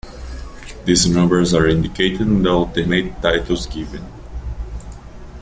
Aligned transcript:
These 0.85 1.05
numbers 1.05 1.53
are 1.53 1.67
indicated 1.67 2.21
and 2.21 2.43
the 2.43 2.49
alternate 2.49 3.21
titles 3.21 3.67
given. 3.67 4.03